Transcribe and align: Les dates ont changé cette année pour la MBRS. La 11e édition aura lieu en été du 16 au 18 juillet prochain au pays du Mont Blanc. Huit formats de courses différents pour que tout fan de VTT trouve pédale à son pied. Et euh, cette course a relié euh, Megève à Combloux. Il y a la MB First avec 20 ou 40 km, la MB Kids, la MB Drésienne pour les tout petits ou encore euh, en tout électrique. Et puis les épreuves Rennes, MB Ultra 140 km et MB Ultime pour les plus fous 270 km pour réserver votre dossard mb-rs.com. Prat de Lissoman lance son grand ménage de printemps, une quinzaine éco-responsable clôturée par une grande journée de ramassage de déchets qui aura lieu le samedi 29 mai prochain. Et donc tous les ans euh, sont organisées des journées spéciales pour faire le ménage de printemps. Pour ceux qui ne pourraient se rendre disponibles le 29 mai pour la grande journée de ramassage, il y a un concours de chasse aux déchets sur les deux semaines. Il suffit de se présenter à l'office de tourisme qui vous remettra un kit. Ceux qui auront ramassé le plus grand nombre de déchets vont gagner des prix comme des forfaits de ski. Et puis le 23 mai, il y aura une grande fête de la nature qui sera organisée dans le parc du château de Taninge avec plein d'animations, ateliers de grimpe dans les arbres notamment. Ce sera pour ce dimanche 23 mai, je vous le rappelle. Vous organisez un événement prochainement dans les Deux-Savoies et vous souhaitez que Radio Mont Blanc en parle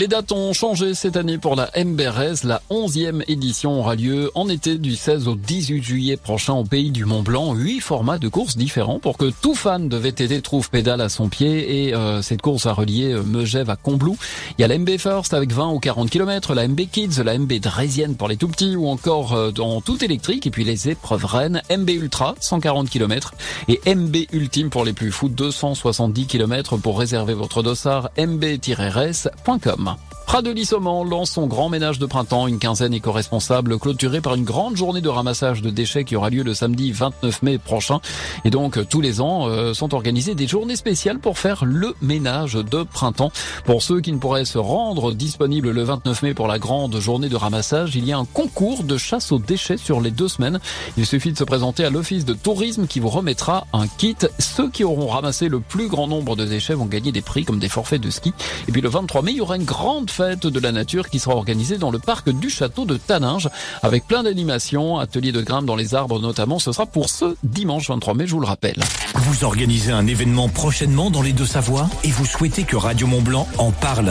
Les 0.00 0.06
dates 0.06 0.30
ont 0.30 0.52
changé 0.52 0.94
cette 0.94 1.16
année 1.16 1.38
pour 1.38 1.56
la 1.56 1.72
MBRS. 1.76 2.44
La 2.44 2.62
11e 2.70 3.24
édition 3.26 3.80
aura 3.80 3.96
lieu 3.96 4.30
en 4.36 4.48
été 4.48 4.78
du 4.78 4.94
16 4.94 5.26
au 5.26 5.34
18 5.34 5.82
juillet 5.82 6.16
prochain 6.16 6.52
au 6.52 6.62
pays 6.62 6.92
du 6.92 7.04
Mont 7.04 7.22
Blanc. 7.22 7.52
Huit 7.54 7.80
formats 7.80 8.18
de 8.18 8.28
courses 8.28 8.56
différents 8.56 9.00
pour 9.00 9.18
que 9.18 9.32
tout 9.42 9.56
fan 9.56 9.88
de 9.88 9.96
VTT 9.96 10.40
trouve 10.40 10.70
pédale 10.70 11.00
à 11.00 11.08
son 11.08 11.28
pied. 11.28 11.88
Et 11.88 11.94
euh, 11.96 12.22
cette 12.22 12.42
course 12.42 12.66
a 12.66 12.74
relié 12.74 13.12
euh, 13.12 13.24
Megève 13.24 13.70
à 13.70 13.74
Combloux. 13.74 14.16
Il 14.56 14.62
y 14.62 14.64
a 14.64 14.68
la 14.68 14.78
MB 14.78 14.98
First 14.98 15.34
avec 15.34 15.52
20 15.52 15.70
ou 15.70 15.80
40 15.80 16.10
km, 16.10 16.54
la 16.54 16.68
MB 16.68 16.80
Kids, 16.92 17.20
la 17.24 17.36
MB 17.36 17.54
Drésienne 17.54 18.14
pour 18.14 18.28
les 18.28 18.36
tout 18.36 18.46
petits 18.46 18.76
ou 18.76 18.86
encore 18.86 19.32
euh, 19.32 19.50
en 19.58 19.80
tout 19.80 20.04
électrique. 20.04 20.46
Et 20.46 20.50
puis 20.50 20.62
les 20.62 20.90
épreuves 20.90 21.24
Rennes, 21.24 21.60
MB 21.76 21.90
Ultra 21.90 22.36
140 22.38 22.88
km 22.88 23.34
et 23.66 23.80
MB 23.92 24.16
Ultime 24.30 24.70
pour 24.70 24.84
les 24.84 24.92
plus 24.92 25.10
fous 25.10 25.28
270 25.28 26.26
km 26.26 26.76
pour 26.76 27.00
réserver 27.00 27.34
votre 27.34 27.64
dossard 27.64 28.10
mb-rs.com. 28.16 29.87
Prat 30.28 30.42
de 30.42 30.50
Lissoman 30.50 31.08
lance 31.08 31.30
son 31.30 31.46
grand 31.46 31.70
ménage 31.70 31.98
de 31.98 32.04
printemps, 32.04 32.48
une 32.48 32.58
quinzaine 32.58 32.92
éco-responsable 32.92 33.78
clôturée 33.78 34.20
par 34.20 34.34
une 34.34 34.44
grande 34.44 34.76
journée 34.76 35.00
de 35.00 35.08
ramassage 35.08 35.62
de 35.62 35.70
déchets 35.70 36.04
qui 36.04 36.16
aura 36.16 36.28
lieu 36.28 36.42
le 36.42 36.52
samedi 36.52 36.92
29 36.92 37.42
mai 37.42 37.56
prochain. 37.56 38.00
Et 38.44 38.50
donc 38.50 38.86
tous 38.90 39.00
les 39.00 39.22
ans 39.22 39.48
euh, 39.48 39.72
sont 39.72 39.94
organisées 39.94 40.34
des 40.34 40.46
journées 40.46 40.76
spéciales 40.76 41.18
pour 41.18 41.38
faire 41.38 41.64
le 41.64 41.94
ménage 42.02 42.56
de 42.56 42.82
printemps. 42.82 43.32
Pour 43.64 43.82
ceux 43.82 44.02
qui 44.02 44.12
ne 44.12 44.18
pourraient 44.18 44.44
se 44.44 44.58
rendre 44.58 45.14
disponibles 45.14 45.70
le 45.70 45.82
29 45.82 46.22
mai 46.22 46.34
pour 46.34 46.46
la 46.46 46.58
grande 46.58 47.00
journée 47.00 47.30
de 47.30 47.36
ramassage, 47.36 47.96
il 47.96 48.04
y 48.04 48.12
a 48.12 48.18
un 48.18 48.26
concours 48.26 48.84
de 48.84 48.98
chasse 48.98 49.32
aux 49.32 49.38
déchets 49.38 49.78
sur 49.78 50.02
les 50.02 50.10
deux 50.10 50.28
semaines. 50.28 50.60
Il 50.98 51.06
suffit 51.06 51.32
de 51.32 51.38
se 51.38 51.44
présenter 51.44 51.86
à 51.86 51.90
l'office 51.90 52.26
de 52.26 52.34
tourisme 52.34 52.86
qui 52.86 53.00
vous 53.00 53.08
remettra 53.08 53.66
un 53.72 53.86
kit. 53.86 54.14
Ceux 54.38 54.68
qui 54.68 54.84
auront 54.84 55.06
ramassé 55.06 55.48
le 55.48 55.60
plus 55.60 55.88
grand 55.88 56.06
nombre 56.06 56.36
de 56.36 56.44
déchets 56.44 56.74
vont 56.74 56.84
gagner 56.84 57.12
des 57.12 57.22
prix 57.22 57.46
comme 57.46 57.58
des 57.58 57.70
forfaits 57.70 58.02
de 58.02 58.10
ski. 58.10 58.34
Et 58.68 58.72
puis 58.72 58.82
le 58.82 58.90
23 58.90 59.22
mai, 59.22 59.32
il 59.32 59.38
y 59.38 59.40
aura 59.40 59.56
une 59.56 59.64
grande 59.64 60.10
fête 60.18 60.48
de 60.48 60.58
la 60.58 60.72
nature 60.72 61.10
qui 61.10 61.20
sera 61.20 61.36
organisée 61.36 61.78
dans 61.78 61.92
le 61.92 62.00
parc 62.00 62.28
du 62.28 62.50
château 62.50 62.84
de 62.84 62.96
Taninge 62.96 63.48
avec 63.84 64.04
plein 64.04 64.24
d'animations, 64.24 64.98
ateliers 64.98 65.30
de 65.30 65.40
grimpe 65.40 65.64
dans 65.64 65.76
les 65.76 65.94
arbres 65.94 66.18
notamment. 66.18 66.58
Ce 66.58 66.72
sera 66.72 66.86
pour 66.86 67.08
ce 67.08 67.36
dimanche 67.44 67.88
23 67.88 68.14
mai, 68.14 68.26
je 68.26 68.32
vous 68.32 68.40
le 68.40 68.46
rappelle. 68.48 68.82
Vous 69.14 69.44
organisez 69.44 69.92
un 69.92 70.08
événement 70.08 70.48
prochainement 70.48 71.12
dans 71.12 71.22
les 71.22 71.32
Deux-Savoies 71.32 71.88
et 72.02 72.08
vous 72.08 72.26
souhaitez 72.26 72.64
que 72.64 72.74
Radio 72.74 73.06
Mont 73.06 73.22
Blanc 73.22 73.46
en 73.58 73.70
parle 73.70 74.06